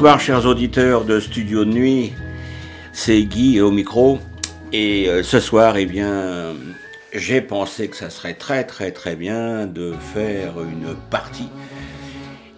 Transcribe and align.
Bonsoir 0.00 0.18
chers 0.18 0.46
auditeurs 0.46 1.04
de 1.04 1.20
Studio 1.20 1.66
de 1.66 1.72
Nuit, 1.72 2.14
c'est 2.90 3.22
Guy 3.24 3.60
au 3.60 3.70
micro 3.70 4.18
et 4.72 5.10
euh, 5.10 5.22
ce 5.22 5.40
soir 5.40 5.76
eh 5.76 5.84
bien 5.84 6.54
j'ai 7.12 7.42
pensé 7.42 7.88
que 7.88 7.96
ça 7.98 8.08
serait 8.08 8.32
très 8.32 8.64
très 8.64 8.92
très 8.92 9.14
bien 9.14 9.66
de 9.66 9.92
faire 10.14 10.54
une 10.62 10.96
partie. 11.10 11.50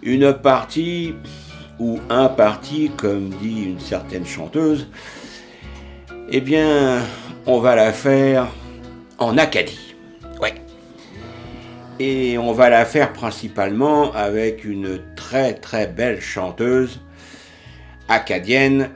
Une 0.01 0.31
partie 0.31 1.15
ou 1.79 1.99
un 2.09 2.29
parti 2.29 2.91
comme 2.95 3.31
dit 3.31 3.63
une 3.63 3.79
certaine 3.81 4.25
chanteuse, 4.25 4.87
eh 6.29 6.39
bien 6.39 7.01
on 7.45 7.59
va 7.59 7.75
la 7.75 7.91
faire 7.91 8.47
en 9.17 9.37
Acadie. 9.37 9.95
Ouais. 10.41 10.55
Et 11.99 12.37
on 12.37 12.53
va 12.53 12.69
la 12.69 12.85
faire 12.85 13.11
principalement 13.11 14.13
avec 14.13 14.63
une 14.63 15.01
très 15.17 15.55
très 15.55 15.87
belle 15.87 16.21
chanteuse 16.21 17.01
acadienne 18.07 18.89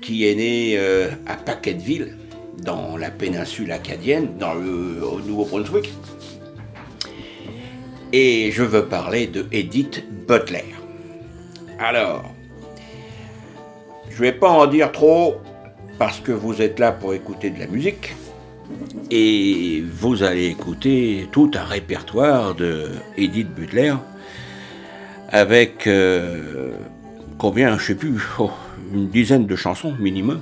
qui 0.00 0.28
est 0.28 0.34
née 0.34 0.74
euh, 0.76 1.10
à 1.26 1.36
Paquetteville, 1.36 2.16
dans 2.58 2.96
la 2.96 3.10
péninsule 3.10 3.72
acadienne, 3.72 4.36
dans 4.38 4.54
le 4.54 5.00
Nouveau-Brunswick. 5.26 5.92
Et 8.12 8.50
je 8.52 8.62
veux 8.62 8.84
parler 8.86 9.26
de 9.26 9.46
Edith 9.52 10.04
Butler. 10.28 10.64
Alors, 11.78 12.30
je 14.10 14.18
vais 14.18 14.32
pas 14.32 14.50
en 14.50 14.66
dire 14.66 14.92
trop 14.92 15.36
parce 15.98 16.20
que 16.20 16.32
vous 16.32 16.60
êtes 16.60 16.78
là 16.78 16.92
pour 16.92 17.14
écouter 17.14 17.50
de 17.50 17.58
la 17.58 17.66
musique 17.66 18.14
et 19.10 19.82
vous 19.92 20.22
allez 20.22 20.46
écouter 20.46 21.28
tout 21.32 21.50
un 21.54 21.64
répertoire 21.64 22.54
de 22.54 22.88
Edith 23.16 23.48
Butler 23.54 23.94
avec 25.28 25.86
euh, 25.86 26.72
combien, 27.42 27.76
je 27.76 27.86
sais 27.86 27.94
plus, 27.96 28.22
oh, 28.38 28.52
une 28.94 29.08
dizaine 29.08 29.46
de 29.46 29.56
chansons 29.56 29.92
minimum. 29.98 30.40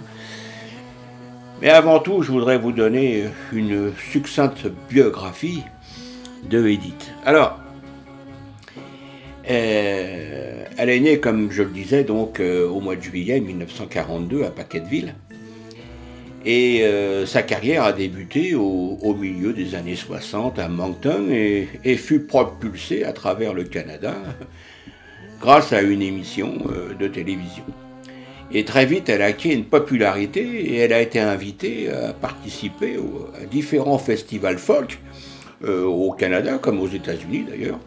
Mais 1.62 1.70
avant 1.70 1.98
tout, 1.98 2.20
je 2.20 2.30
voudrais 2.30 2.58
vous 2.58 2.72
donner 2.72 3.24
une 3.54 3.90
succincte 4.12 4.66
biographie 4.90 5.62
de 6.50 6.68
Edith. 6.68 7.10
Alors, 7.24 7.58
euh, 9.48 10.64
elle 10.76 10.90
est 10.90 11.00
née, 11.00 11.20
comme 11.20 11.50
je 11.50 11.62
le 11.62 11.70
disais, 11.70 12.04
donc 12.04 12.38
euh, 12.38 12.68
au 12.68 12.80
mois 12.80 12.96
de 12.96 13.00
juillet 13.00 13.40
1942 13.40 14.44
à 14.44 14.50
Paquetteville. 14.50 15.14
Et 16.44 16.82
euh, 16.82 17.24
sa 17.24 17.42
carrière 17.42 17.84
a 17.84 17.94
débuté 17.94 18.54
au, 18.54 19.16
milieu 19.18 19.54
des 19.54 19.74
années 19.74 19.96
60 19.96 20.58
à 20.58 20.68
Moncton 20.68 21.28
et, 21.30 21.66
et, 21.82 21.96
fut 21.96 22.20
propulsée 22.20 23.04
à 23.04 23.14
travers 23.14 23.54
le 23.54 23.64
Canada 23.64 24.14
grâce 25.40 25.72
à 25.72 25.82
une 25.82 26.02
émission 26.02 26.54
euh, 26.70 26.94
de 26.94 27.08
télévision. 27.08 27.64
Et 28.52 28.64
très 28.64 28.84
vite, 28.84 29.08
elle 29.08 29.22
a 29.22 29.26
acquis 29.26 29.50
une 29.50 29.64
popularité 29.64 30.42
et 30.42 30.76
elle 30.78 30.92
a 30.92 31.00
été 31.00 31.20
invitée 31.20 31.88
à 31.88 32.12
participer 32.12 32.98
à 33.40 33.46
différents 33.46 33.98
festivals 33.98 34.58
folk, 34.58 34.98
euh, 35.64 35.84
au 35.84 36.12
Canada 36.12 36.58
comme 36.58 36.80
aux 36.80 36.88
États-Unis 36.88 37.46
d'ailleurs. 37.48 37.78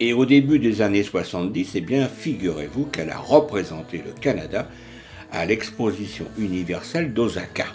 Et 0.00 0.12
au 0.12 0.24
début 0.26 0.58
des 0.58 0.80
années 0.80 1.02
70, 1.02 1.72
eh 1.74 1.80
bien, 1.80 2.08
figurez-vous 2.08 2.86
qu'elle 2.86 3.10
a 3.10 3.18
représenté 3.18 3.98
le 3.98 4.12
Canada 4.12 4.68
à 5.30 5.44
l'exposition 5.46 6.26
universelle 6.38 7.12
d'Osaka. 7.12 7.66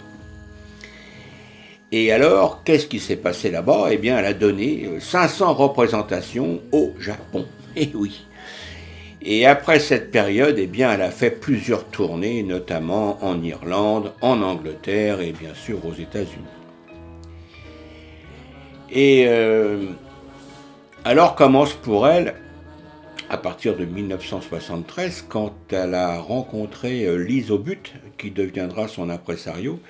Et 1.90 2.12
alors, 2.12 2.64
qu'est-ce 2.64 2.86
qui 2.86 3.00
s'est 3.00 3.16
passé 3.16 3.50
là-bas? 3.50 3.88
Eh 3.90 3.96
bien, 3.96 4.18
elle 4.18 4.26
a 4.26 4.34
donné 4.34 4.88
500 5.00 5.54
représentations 5.54 6.60
au 6.70 6.92
Japon. 6.98 7.46
Et 7.76 7.84
eh 7.92 7.96
oui. 7.96 8.27
Et 9.20 9.46
après 9.46 9.80
cette 9.80 10.10
période, 10.10 10.56
eh 10.58 10.70
elle 10.80 11.02
a 11.02 11.10
fait 11.10 11.30
plusieurs 11.30 11.84
tournées, 11.84 12.42
notamment 12.42 13.18
en 13.24 13.42
Irlande, 13.42 14.12
en 14.20 14.42
Angleterre 14.42 15.20
et 15.20 15.32
bien 15.32 15.54
sûr 15.54 15.84
aux 15.84 15.94
États-Unis. 15.94 16.44
Et 18.90 19.26
euh, 19.26 19.86
alors 21.04 21.34
commence 21.34 21.72
pour 21.72 22.08
elle, 22.08 22.34
à 23.28 23.36
partir 23.36 23.76
de 23.76 23.84
1973, 23.84 25.26
quand 25.28 25.52
elle 25.72 25.94
a 25.94 26.18
rencontré 26.18 27.04
euh, 27.04 27.16
Lise 27.16 27.50
Obut, 27.50 27.92
qui 28.16 28.30
deviendra 28.30 28.88
son 28.88 29.10
impresario, 29.10 29.80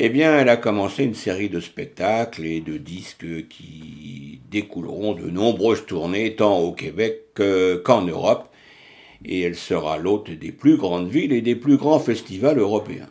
eh 0.00 0.08
bien, 0.10 0.38
elle 0.38 0.48
a 0.48 0.56
commencé 0.56 1.02
une 1.02 1.16
série 1.16 1.48
de 1.48 1.58
spectacles 1.58 2.46
et 2.46 2.60
de 2.60 2.76
disques 2.76 3.48
qui 3.48 4.40
découleront 4.48 5.12
de 5.14 5.28
nombreuses 5.28 5.86
tournées, 5.86 6.36
tant 6.36 6.58
au 6.60 6.70
Québec 6.70 7.34
qu'en 7.84 8.02
Europe, 8.02 8.48
et 9.24 9.40
elle 9.40 9.56
sera 9.56 9.98
l'hôte 9.98 10.30
des 10.30 10.52
plus 10.52 10.76
grandes 10.76 11.08
villes 11.08 11.32
et 11.32 11.40
des 11.40 11.56
plus 11.56 11.76
grands 11.76 11.98
festivals 11.98 12.58
européens. 12.58 13.08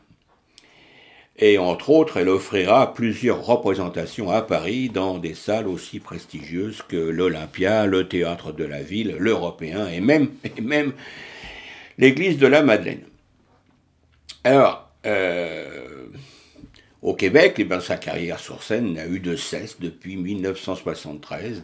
Et 1.40 1.58
entre 1.58 1.90
autres, 1.90 2.16
elle 2.16 2.30
offrira 2.30 2.94
plusieurs 2.94 3.46
représentations 3.46 4.31
à 4.31 4.42
Paris 4.42 4.90
dans 4.90 5.18
des 5.18 5.34
salles 5.34 5.68
aussi 5.68 6.00
prestigieuses 6.00 6.81
que 6.88 6.96
l'Olympia, 6.96 7.86
le 7.86 8.08
Théâtre 8.08 8.54
de 8.54 8.64
la 8.64 8.81
Ville, 8.81 9.18
l'Européen 9.19 9.90
et 9.90 10.00
même, 10.00 10.30
l'église 11.98 12.38
de 12.38 12.48
la 12.48 12.64
Madeleine. 12.64 13.04
Alors, 14.46 14.90
euh, 15.06 15.97
au 17.02 17.13
Québec, 17.13 17.56
eh 17.58 17.63
bien, 17.63 17.80
sa 17.80 17.97
carrière 17.97 18.40
sur 18.40 18.63
scène 18.63 18.94
n'a 18.94 19.06
eu 19.06 19.19
de 19.19 19.35
cesse 19.35 19.80
depuis 19.80 20.18
1973, 20.18 21.63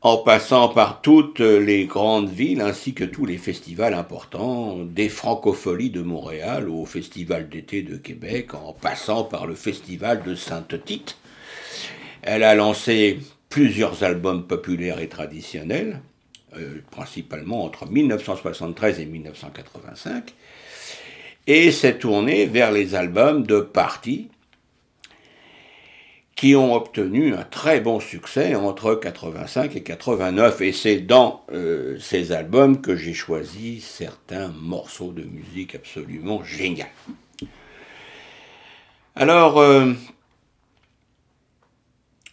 en 0.00 0.18
passant 0.18 0.68
par 0.68 1.00
toutes 1.00 1.40
les 1.40 1.86
grandes 1.86 2.30
villes 2.30 2.60
ainsi 2.60 2.94
que 2.94 3.02
tous 3.02 3.26
les 3.26 3.38
festivals 3.38 3.94
importants, 3.94 4.76
des 4.76 5.08
francopholies 5.08 5.90
de 5.90 6.02
Montréal 6.02 6.68
au 6.68 6.84
Festival 6.84 7.48
d'été 7.48 7.82
de 7.82 7.96
Québec, 7.96 8.54
en 8.54 8.72
passant 8.72 9.24
par 9.24 9.46
le 9.46 9.56
Festival 9.56 10.22
de 10.22 10.36
Sainte-Tite. 10.36 11.16
Elle 12.22 12.44
a 12.44 12.54
lancé 12.54 13.18
plusieurs 13.48 14.04
albums 14.04 14.46
populaires 14.46 15.00
et 15.00 15.08
traditionnels, 15.08 16.00
euh, 16.56 16.80
principalement 16.92 17.64
entre 17.64 17.86
1973 17.86 19.00
et 19.00 19.06
1985 19.06 20.32
et 21.48 21.72
s'est 21.72 21.96
tourné 21.98 22.44
vers 22.44 22.70
les 22.70 22.94
albums 22.94 23.44
de 23.44 23.60
party 23.60 24.28
qui 26.36 26.54
ont 26.54 26.74
obtenu 26.74 27.34
un 27.34 27.42
très 27.42 27.80
bon 27.80 27.98
succès 27.98 28.54
entre 28.54 28.94
85 28.94 29.74
et 29.74 29.82
89 29.82 30.60
et 30.60 30.72
c'est 30.72 31.00
dans 31.00 31.44
euh, 31.50 31.98
ces 31.98 32.32
albums 32.32 32.80
que 32.80 32.94
j'ai 32.94 33.14
choisi 33.14 33.80
certains 33.80 34.48
morceaux 34.60 35.10
de 35.10 35.24
musique 35.24 35.74
absolument 35.74 36.44
géniaux. 36.44 36.84
Alors, 39.16 39.58
euh, 39.58 39.94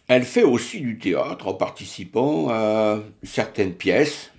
elle 0.08 0.24
fait 0.24 0.44
aussi 0.44 0.80
du 0.80 0.98
théâtre 0.98 1.48
en 1.48 1.54
participant 1.54 2.50
à 2.50 3.00
certaines 3.24 3.74
pièces 3.74 4.30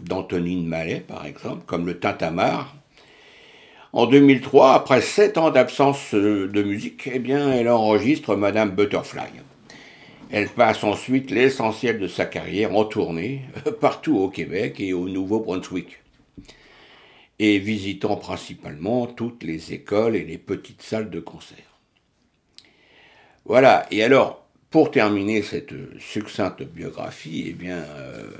d'Antonine 0.00 0.66
Mallet, 0.66 1.00
par 1.00 1.26
exemple, 1.26 1.64
comme 1.66 1.86
le 1.86 1.98
Tintamarre, 1.98 2.74
en 3.92 4.06
2003, 4.06 4.72
après 4.72 5.02
sept 5.02 5.36
ans 5.36 5.50
d'absence 5.50 6.14
euh, 6.14 6.48
de 6.48 6.62
musique, 6.62 7.10
eh 7.12 7.18
bien, 7.18 7.52
elle 7.52 7.68
enregistre 7.68 8.36
Madame 8.36 8.70
Butterfly. 8.70 9.28
Elle 10.30 10.48
passe 10.48 10.82
ensuite 10.82 11.30
l'essentiel 11.30 11.98
de 11.98 12.08
sa 12.08 12.24
carrière 12.24 12.74
en 12.74 12.86
tournée, 12.86 13.42
partout 13.80 14.16
au 14.16 14.28
Québec 14.30 14.80
et 14.80 14.94
au 14.94 15.08
Nouveau-Brunswick, 15.08 15.98
et 17.38 17.58
visitant 17.58 18.16
principalement 18.16 19.06
toutes 19.06 19.42
les 19.42 19.74
écoles 19.74 20.16
et 20.16 20.24
les 20.24 20.38
petites 20.38 20.80
salles 20.80 21.10
de 21.10 21.20
concert. 21.20 21.58
Voilà, 23.44 23.86
et 23.90 24.02
alors, 24.02 24.46
pour 24.70 24.90
terminer 24.90 25.42
cette 25.42 25.74
succincte 26.00 26.62
biographie, 26.62 27.44
eh 27.48 27.52
bien, 27.52 27.76
euh, 27.76 28.30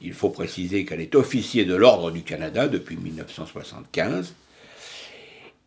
il 0.00 0.14
faut 0.14 0.30
préciser 0.30 0.86
qu'elle 0.86 1.02
est 1.02 1.14
officier 1.14 1.66
de 1.66 1.74
l'Ordre 1.74 2.10
du 2.10 2.22
Canada 2.22 2.66
depuis 2.66 2.96
1975 2.96 4.34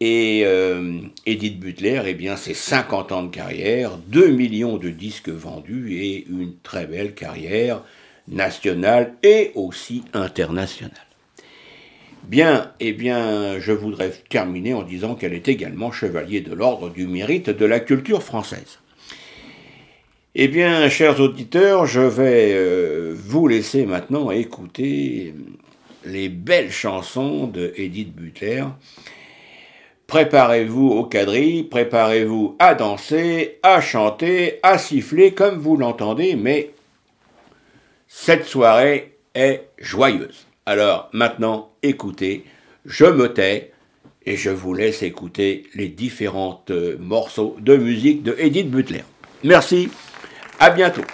et 0.01 0.43
euh, 0.45 1.01
Edith 1.25 1.59
Butler, 1.59 2.03
eh 2.05 2.13
bien, 2.13 2.37
c'est 2.37 2.53
50 2.53 3.11
ans 3.11 3.23
de 3.23 3.29
carrière, 3.29 3.97
2 4.07 4.29
millions 4.29 4.77
de 4.77 4.89
disques 4.89 5.29
vendus 5.29 5.93
et 5.95 6.25
une 6.29 6.53
très 6.63 6.85
belle 6.85 7.13
carrière 7.13 7.83
nationale 8.27 9.15
et 9.23 9.51
aussi 9.55 10.03
internationale. 10.13 10.93
Bien, 12.23 12.71
eh 12.79 12.93
bien, 12.93 13.59
je 13.59 13.71
voudrais 13.71 14.11
terminer 14.29 14.73
en 14.73 14.83
disant 14.83 15.15
qu'elle 15.15 15.33
est 15.33 15.47
également 15.47 15.91
chevalier 15.91 16.41
de 16.41 16.53
l'ordre 16.53 16.89
du 16.89 17.07
mérite 17.07 17.49
de 17.49 17.65
la 17.65 17.79
culture 17.79 18.23
française. 18.23 18.79
Eh 20.35 20.47
bien, 20.47 20.87
chers 20.89 21.19
auditeurs, 21.19 21.87
je 21.87 22.01
vais 22.01 22.51
euh, 22.53 23.15
vous 23.17 23.47
laisser 23.47 23.85
maintenant 23.85 24.31
écouter 24.31 25.33
les 26.05 26.29
belles 26.29 26.71
chansons 26.71 27.47
de 27.47 27.73
Butler. 28.15 28.63
Préparez-vous 30.09 30.87
au 30.89 31.03
quadrille, 31.03 31.61
préparez-vous 31.61 32.55
à 32.57 32.73
danser, 32.73 33.59
à 33.61 33.79
chanter, 33.79 34.57
à 34.63 34.79
siffler 34.79 35.35
comme 35.35 35.59
vous 35.59 35.77
l'entendez, 35.77 36.35
mais 36.35 36.71
cette 38.07 38.45
soirée 38.45 39.19
est 39.35 39.67
joyeuse. 39.77 40.47
Alors 40.65 41.09
maintenant, 41.13 41.69
écoutez, 41.83 42.43
je 42.85 43.05
me 43.05 43.31
tais 43.31 43.71
et 44.25 44.35
je 44.35 44.49
vous 44.49 44.73
laisse 44.73 45.03
écouter 45.03 45.67
les 45.75 45.89
différents 45.89 46.63
euh, 46.71 46.97
morceaux 46.99 47.55
de 47.59 47.77
musique 47.77 48.23
de 48.23 48.35
Edith 48.39 48.71
Butler. 48.71 49.03
Merci, 49.43 49.91
à 50.59 50.71
bientôt. 50.71 51.05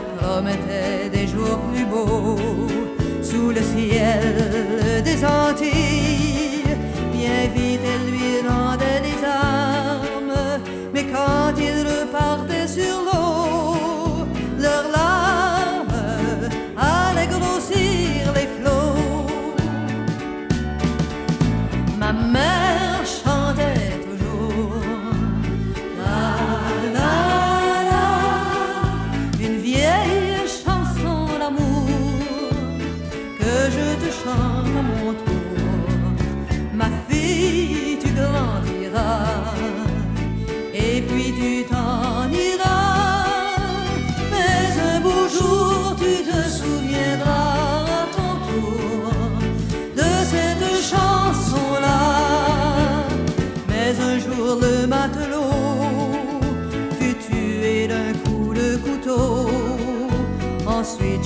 promettait 0.00 1.08
des 1.12 1.26
jours 1.26 1.58
plus 1.72 1.84
beaux 1.84 2.36
sous 3.22 3.50
le 3.50 3.60
ciel 3.60 5.02
des 5.04 5.24
Antilles. 5.24 6.76
Bien 7.12 7.48
vite, 7.54 7.80
elle 7.92 8.10
lui 8.10 8.48
rendait 8.48 9.00
des 9.08 9.24
armes, 9.24 10.60
mais 10.92 11.04
quand 11.04 11.52
il 11.58 11.86
repart 11.86 12.43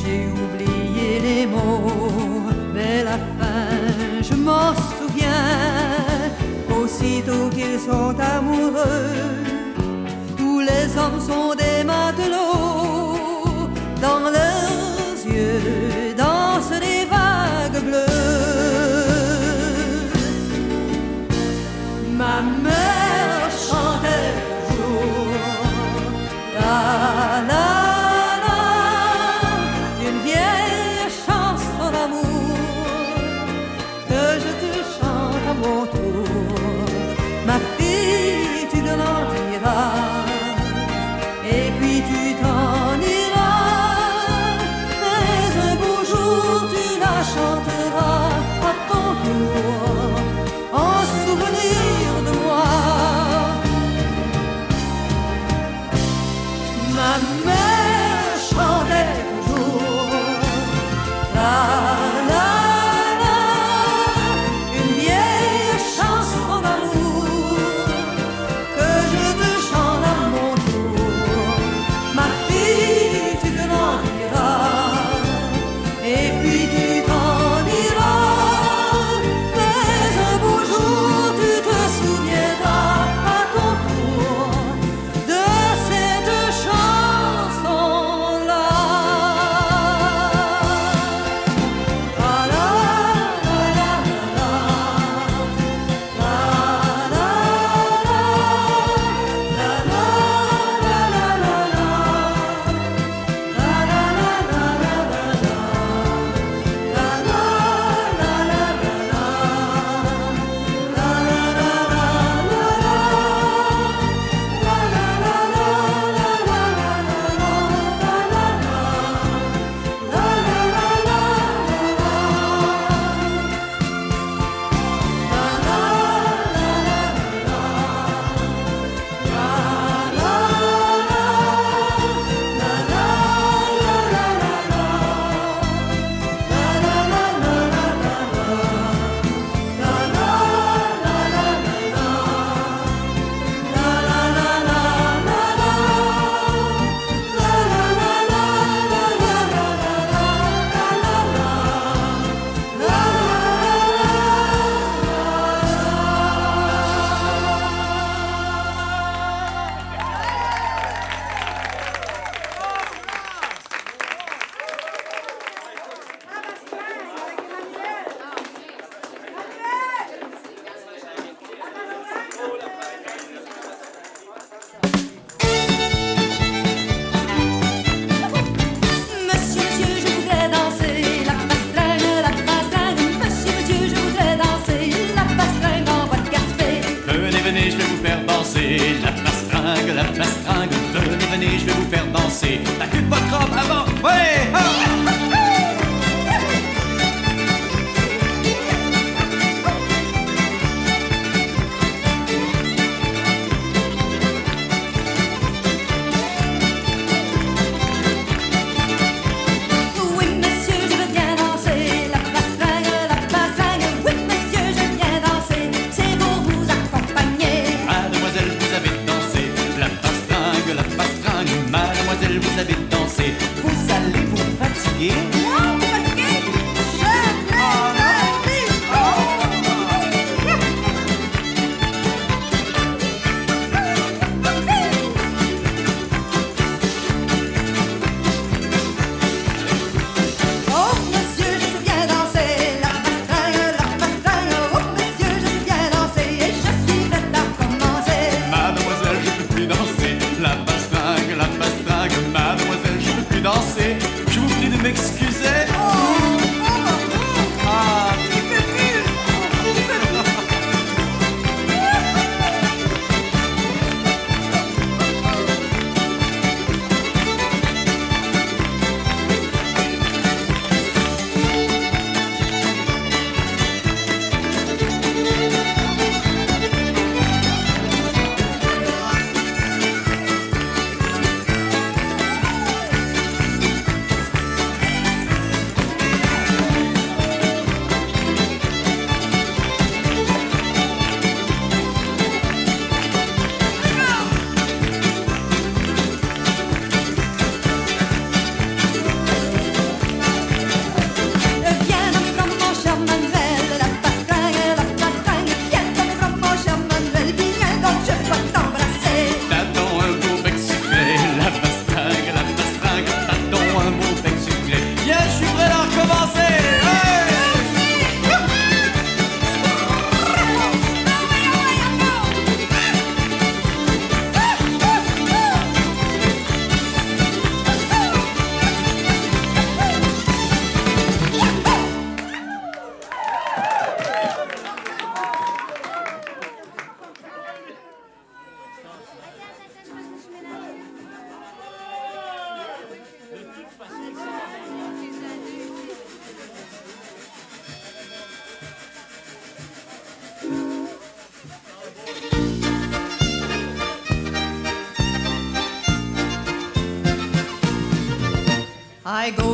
j'ai 0.09 0.27
oublié 0.45 1.21
les 1.21 1.47
mots, 1.47 2.51
mais 2.75 3.03
la 3.05 3.19
fin, 3.37 4.23
je 4.23 4.35
m'en 4.35 4.75
souviens. 4.97 5.55
Aussitôt 6.81 7.49
qu'ils 7.51 7.81
sont 7.81 8.15
amoureux, 8.37 9.11
tous 10.37 10.61
les 10.61 10.87
hommes 11.01 11.21
sont 11.21 11.58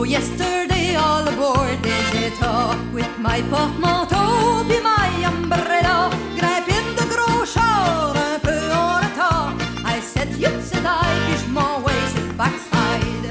yesterday 0.04 0.94
all 0.94 1.26
aboard 1.26 1.82
the 1.82 1.88
Deseta 1.88 2.92
with 2.92 3.08
my 3.18 3.40
portmanteau 3.48 4.62
be 4.68 4.78
my 4.80 5.08
umbrella. 5.24 6.10
Grimpe 6.36 6.68
in 6.68 6.94
de 6.94 7.04
gros 7.12 7.46
char 7.46 8.14
un 8.14 8.38
peu 8.40 8.60
en 8.72 9.00
retard. 9.00 9.54
I 9.86 10.00
said, 10.00 10.28
yup, 10.36 10.52
said 10.60 10.84
I, 10.84 11.00
puis 11.26 11.38
je 11.38 11.50
m'envoie 11.50 11.92
sur 12.12 12.26
le 12.26 12.32
backside. 12.34 13.26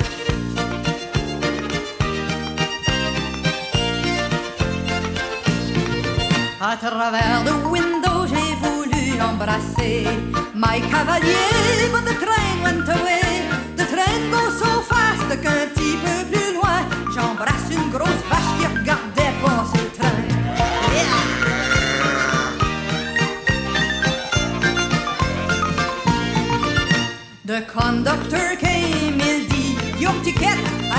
À 6.59 6.75
travers 6.77 7.43
le 7.45 7.53
window, 7.69 8.25
j'ai 8.25 8.55
voulu 8.65 9.21
embrasser 9.21 10.07
my 10.55 10.81
cavalier, 10.89 11.89
but 11.91 12.05
the 12.05 12.15
train 12.25 12.63
went 12.63 12.89
away. 12.89 13.47
The 13.75 13.85
train 13.85 14.31
goes 14.31 14.57
so 14.57 14.81
fast 14.81 15.29
qu'un 15.43 15.82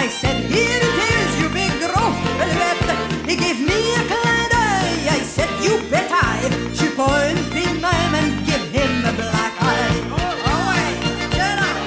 I 0.05 0.09
said, 0.09 0.37
here 0.53 0.83
it 0.88 0.97
is, 1.17 1.40
you 1.40 1.49
big 1.49 1.73
gros 1.81 2.17
velvet. 2.37 3.27
He 3.27 3.37
gave 3.37 3.59
me 3.59 3.95
a 3.95 4.03
clin 4.05 4.49
d'œil. 4.53 5.09
I 5.09 5.21
said, 5.25 5.49
you 5.64 5.81
bet 5.90 6.12
I. 6.12 6.51
Suis 6.75 6.90
pas 6.90 7.31
une 7.31 7.43
fille 7.53 7.81
and 7.83 8.45
give 8.45 8.64
him 8.71 8.93
a 9.07 9.12
black 9.14 9.55
eye. 9.62 9.97
Oh, 10.12 10.69
ouais, 10.69 10.93
get 11.31 11.59
up. 11.59 11.79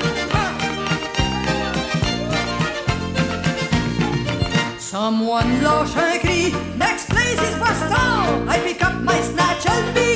Someone 4.80 5.62
lâche 5.62 5.96
un 5.96 6.18
cri, 6.18 6.56
next 6.76 7.10
place 7.10 7.40
is 7.48 7.56
Boston. 7.60 8.50
I 8.50 8.58
pick 8.66 8.84
up 8.84 8.96
my 9.04 9.22
snatch, 9.22 9.68
I'll 9.68 9.94
be 9.94 10.07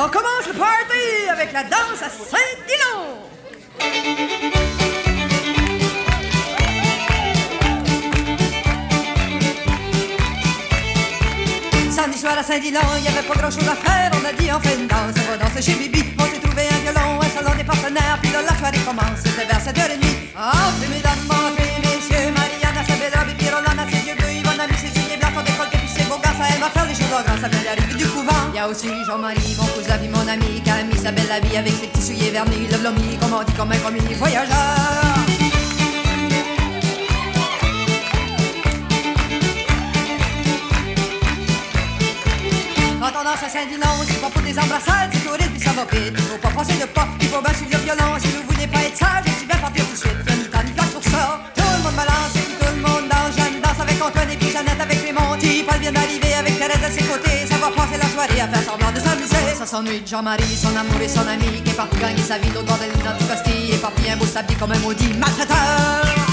On 0.00 0.08
commence 0.08 0.46
le 0.46 0.52
party 0.52 1.28
avec 1.28 1.52
la 1.52 1.64
danse 1.64 2.00
à 2.00 2.08
Saint-Dillon! 2.08 3.18
Samedi 11.90 12.18
soir 12.18 12.38
à 12.38 12.44
Saint-Dillon, 12.44 12.80
il 12.98 13.02
n'y 13.02 13.08
avait 13.08 13.26
pas 13.26 13.34
grand 13.34 13.50
chose 13.50 13.68
à 13.68 13.74
faire. 13.74 14.12
On 14.14 14.24
a 14.24 14.32
dit 14.32 14.48
on 14.52 14.60
fait 14.60 14.76
une 14.78 14.86
danse, 14.86 15.16
on 15.26 15.30
va 15.32 15.36
danser 15.36 15.62
chez 15.62 15.74
Bibi. 15.74 16.04
On 16.16 16.26
s'est 16.26 16.38
trouvé 16.38 16.62
un 16.68 16.78
violon, 16.84 17.20
un 17.20 17.28
salon 17.28 17.56
des 17.56 17.64
partenaires. 17.64 18.18
Puis 18.22 18.30
là, 18.30 18.42
la 18.42 18.56
soirée 18.56 18.78
commence, 18.86 19.18
c'était 19.24 19.46
vers 19.46 19.58
7h30. 19.58 19.98
Oh, 20.36 20.46
mesdames, 20.80 21.18
mesdames, 21.26 21.54
messieurs, 21.82 22.30
Mariana, 22.30 22.84
Sabedra, 22.86 23.24
Bibi, 23.24 23.50
Rolanda, 23.50 23.82
c'est 23.90 24.02
Dieu, 24.04 24.14
Yvonne, 24.30 24.60
ça 27.40 27.48
vient 27.48 27.62
d'arriver 27.62 27.94
du 27.94 28.06
couvent. 28.06 28.52
Y 28.54 28.58
a 28.58 28.68
aussi 28.68 28.88
Jean-Marie, 29.06 29.56
mon 29.58 29.66
cousin, 29.66 29.98
puis 29.98 30.08
mon 30.08 30.26
ami, 30.28 30.62
mis 30.90 30.98
sa 30.98 31.10
belle 31.10 31.30
habille 31.30 31.56
avec 31.56 31.72
ses 31.72 31.86
petits 31.86 32.02
souliers 32.02 32.30
vernis. 32.30 32.66
Le 32.70 32.78
blomi, 32.78 33.16
comme 33.20 33.32
on 33.32 33.42
dit, 33.42 33.52
comme 33.54 33.72
un 33.72 33.78
commis 33.78 34.00
voyageur. 34.14 34.56
Quand 43.00 43.20
on 43.20 43.24
danse 43.24 43.42
à 43.42 43.48
Saint-Dilon, 43.48 43.88
c'est 44.06 44.20
pas 44.20 44.28
pour 44.28 44.42
des 44.42 44.58
embrassades, 44.58 45.10
c'est 45.12 45.24
courir 45.24 45.48
puis 45.50 45.60
ça 45.60 45.70
va 45.70 45.84
vite. 45.90 46.12
Il 46.14 46.24
faut 46.24 46.38
pas 46.38 46.50
passer 46.50 46.74
de 46.74 46.86
pas, 46.86 47.08
il 47.20 47.28
faut 47.28 47.40
bien 47.40 47.54
suivre 47.54 47.70
le 47.72 47.78
violon. 47.78 48.18
Si 48.20 48.28
vous 48.28 48.42
voulez 48.48 48.66
pas 48.66 48.82
être 48.82 48.96
sage, 48.96 49.24
je 49.26 49.32
suis 49.32 49.46
bien 49.46 49.56
partir 49.56 49.84
tout 49.86 49.92
de 49.92 49.96
suite. 49.96 50.52
Y'a 50.52 50.62
ni 50.62 50.72
place 50.72 50.90
pour 50.90 51.04
ça. 51.04 51.40
Tout 51.56 51.62
le 51.62 51.82
monde 51.84 51.94
balance 51.94 52.32
tout 52.34 52.66
le 52.74 52.80
monde 52.82 53.08
danse. 53.08 53.34
Jeanne 53.36 53.60
danse 53.62 53.80
avec 53.80 54.02
Antoine 54.02 54.30
et 54.30 54.36
puis 54.36 54.50
Jeannette 54.50 54.80
avec 54.80 55.02
les 55.06 55.12
Monty. 55.12 55.64
Paul 55.66 55.80
vient 55.80 55.92
d'arriver 55.92 56.27
à 56.88 57.58
va 57.58 57.70
passer 57.70 57.98
la 57.98 58.08
soirée 58.08 58.40
à 58.40 58.48
faire 58.48 58.62
semblant 58.62 58.90
de 58.92 59.00
s'amuser. 59.00 59.54
Ça 59.58 59.66
s'ennuie 59.66 60.02
Jean-Marie, 60.06 60.56
son 60.56 60.74
amour 60.74 61.00
et 61.02 61.08
son 61.08 61.26
ami. 61.26 61.62
Qui 61.62 61.70
est 61.70 61.74
parti 61.74 61.98
gagner 61.98 62.22
sa 62.22 62.38
vie 62.38 62.48
l'autre 62.50 62.66
bord 62.66 62.78
de 62.78 62.84
l'île 62.84 63.04
d'Anticosti. 63.04 63.72
Et 63.74 63.76
parti 63.76 64.10
un 64.10 64.16
beau 64.16 64.24
s'habiller 64.24 64.58
comme 64.58 64.72
un 64.72 64.78
maudit 64.78 65.12
maltraiteur. 65.18 66.27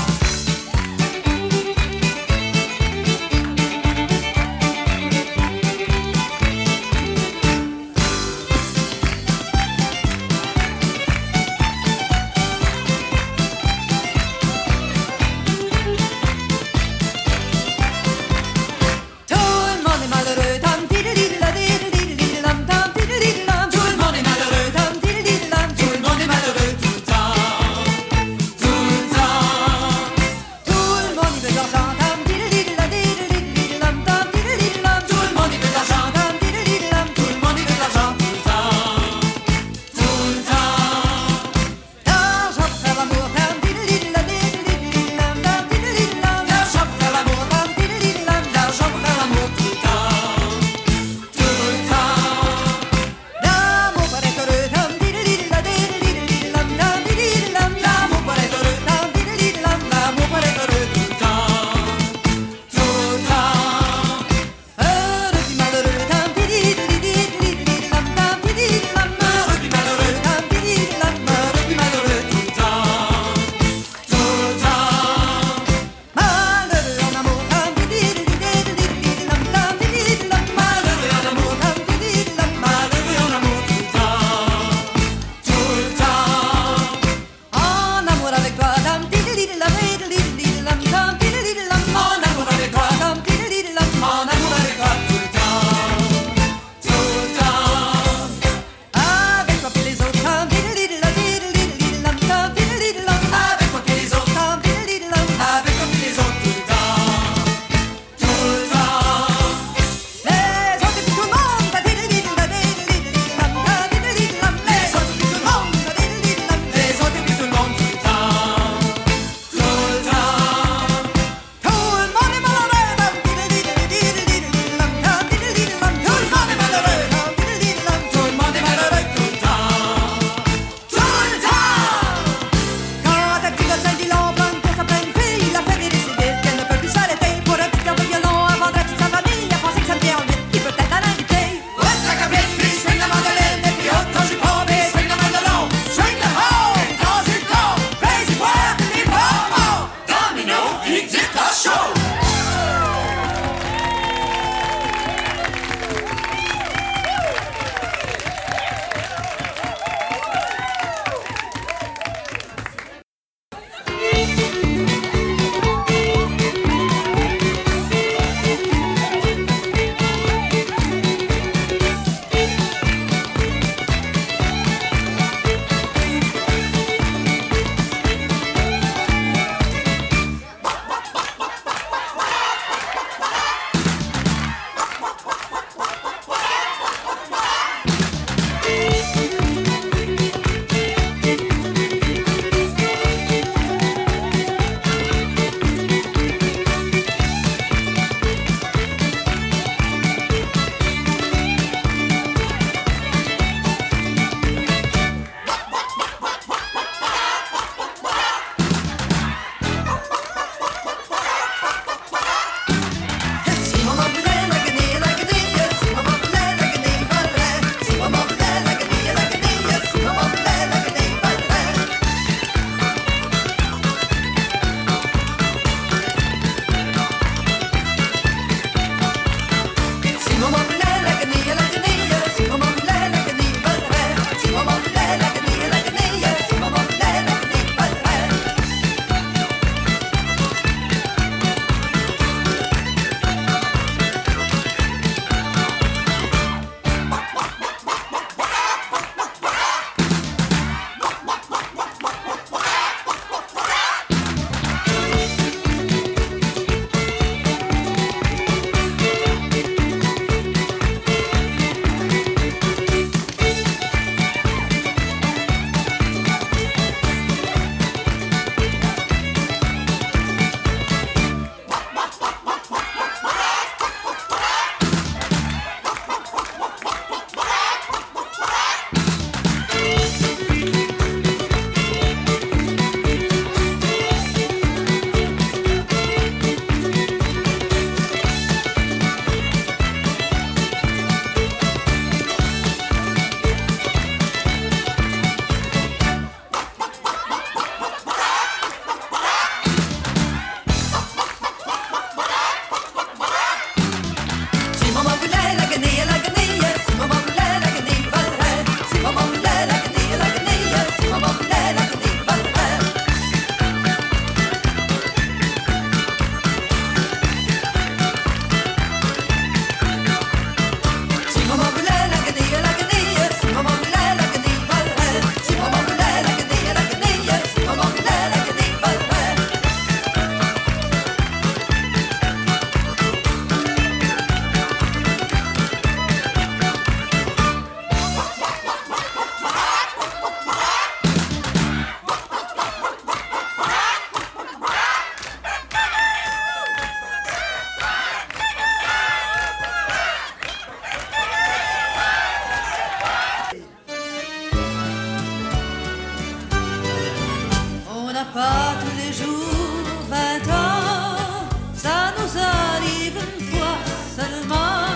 n'a 358.16 358.24
pas 358.24 358.76
tous 358.80 358.96
les 358.96 359.12
jours 359.12 359.84
20 360.08 360.48
ans, 360.54 361.50
ça 361.74 362.14
nous 362.18 362.34
arrive 362.56 363.18
une 363.26 363.46
fois 363.52 363.78
seulement. 364.18 364.88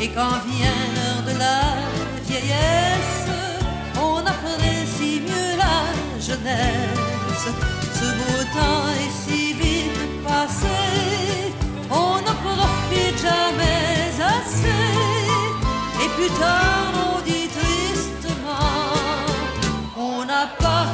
Et 0.00 0.08
quand 0.16 0.36
vient 0.46 0.82
l'heure 0.94 1.24
de 1.30 1.34
la 1.46 1.62
vieillesse, 2.28 3.26
on 4.08 4.18
apprécie 4.34 5.20
mieux 5.28 5.52
la 5.64 5.78
jeunesse. 6.28 7.46
Ce 7.98 8.08
beau 8.18 8.38
temps 8.56 8.84
est 9.02 9.14
si 9.22 9.54
vite 9.54 10.02
passé, 10.22 10.78
on 11.90 12.14
ne 12.26 12.34
profite 12.46 13.18
jamais 13.28 14.12
assez. 14.36 14.92
Et 16.02 16.08
plus 16.16 16.32
tard, 16.38 16.92
on 17.08 17.20
dit 17.28 17.48
tristement, 17.58 18.70
on 19.96 20.24
n'a 20.24 20.46
pas 20.64 20.84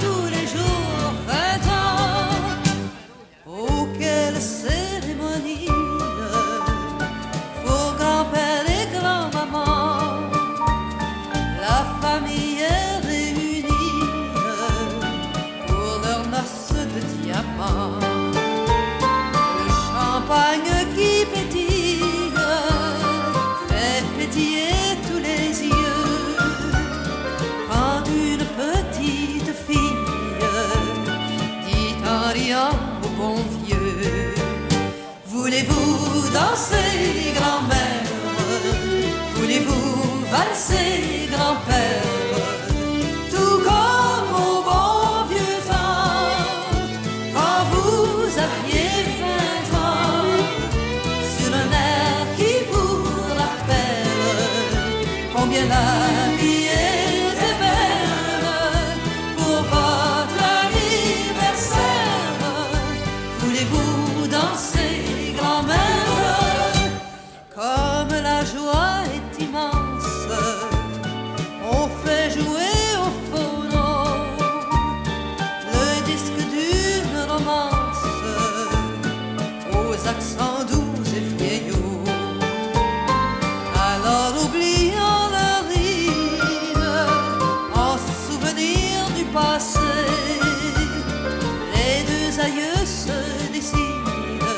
père. 41.69 41.98
712 80.09 81.15
et. 81.39 82.01
Alors 83.77 84.43
oublions 84.43 85.29
la 85.31 85.61
rime 85.69 86.97
en 87.75 87.99
souvenir 88.27 89.07
du 89.15 89.25
passé. 89.35 89.79
Les 91.75 92.05
deux 92.11 92.41
aïeux 92.41 92.87
se 92.87 93.53
décident 93.53 94.49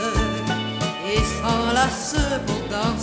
et 1.04 1.18
s'enlacent 1.18 2.38
pour 2.46 2.62
danser. 2.68 2.99